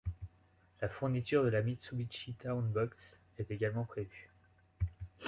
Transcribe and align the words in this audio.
La 0.81 0.89
fourniture 0.89 1.43
de 1.43 1.49
la 1.49 1.61
Mitsubishi 1.61 2.33
Town 2.33 2.61
Box 2.67 3.15
est 3.37 3.51
également 3.51 3.85
prévue. 3.85 4.31